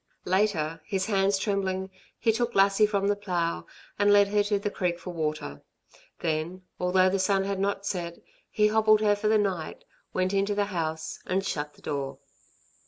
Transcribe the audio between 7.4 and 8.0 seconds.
had not